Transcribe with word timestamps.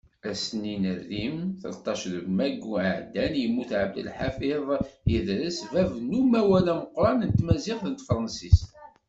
Ass-nni 0.29 0.75
n 0.83 0.83
arim, 0.93 1.37
telṭac 1.61 2.01
deg 2.13 2.25
maggu 2.37 2.73
iɛeddan, 2.81 3.33
i 3.35 3.39
yemmut 3.41 3.71
Abdelḥafiḍ 3.81 4.63
Idres 5.17 5.59
bab 5.71 5.91
n 6.07 6.09
umawal 6.21 6.67
ameqqran 6.73 7.19
tamaziɣt 7.35 7.83
d 7.93 7.95
tefrensist. 7.99 8.69